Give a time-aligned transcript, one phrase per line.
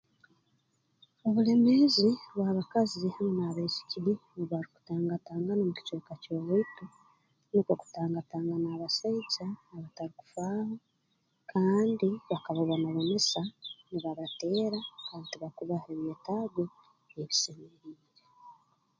[1.27, 6.85] Obulemeezi bw'abakazi hamu n'abasaiki obu barukutangatangana omu kicweka ky'owaitu
[7.51, 9.45] nukwo kutangatangana abasaija
[9.75, 10.73] abatarukufaaho
[11.51, 13.41] kandi bakabonabonesa
[13.89, 16.63] nibabateera kandi tibakubaha ebyetaago
[17.21, 18.21] ebisemeriire